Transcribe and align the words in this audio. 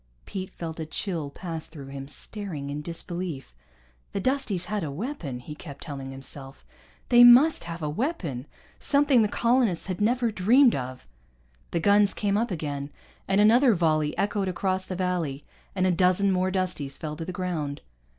Pete 0.25 0.49
felt 0.51 0.79
a 0.79 0.85
chill 0.87 1.29
pass 1.29 1.67
through 1.67 1.89
him, 1.89 2.07
staring 2.07 2.71
in 2.71 2.81
disbelief. 2.81 3.55
The 4.13 4.19
Dusties 4.19 4.65
had 4.65 4.83
a 4.83 4.89
weapon, 4.89 5.39
he 5.41 5.53
kept 5.53 5.83
telling 5.83 6.09
himself, 6.09 6.65
they 7.09 7.23
must 7.23 7.65
have 7.65 7.83
a 7.83 7.87
weapon, 7.87 8.47
something 8.79 9.21
the 9.21 9.27
colonists 9.27 9.85
had 9.85 10.01
never 10.01 10.31
dreamed 10.31 10.73
of. 10.73 11.07
The 11.69 11.79
guns 11.79 12.15
came 12.15 12.35
up 12.35 12.49
again, 12.49 12.89
and 13.27 13.39
another 13.39 13.75
volley 13.75 14.17
echoed 14.17 14.47
across 14.47 14.85
the 14.85 14.95
valley, 14.95 15.45
and 15.75 15.85
a 15.85 15.91
dozen 15.91 16.31
more 16.31 16.49
Dusties 16.49 16.97
fell 16.97 17.15
to 17.15 17.23
the 17.25 17.31
ground. 17.31 17.81